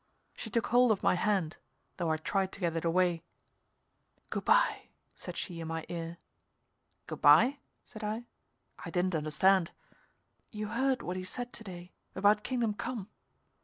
[0.33, 1.57] She took hold of my hand,
[1.97, 3.21] though I tried to get it away.
[4.31, 6.17] "Good by," said she in my ear.
[7.05, 8.25] "Good by?" said I.
[8.83, 9.69] I didn't understand.
[10.51, 13.11] "You heard what he said to day about Kingdom Come?